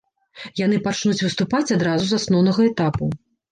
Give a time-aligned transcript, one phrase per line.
[0.65, 3.15] Яны пачнуць выступаць адразу з асноўнага этапу.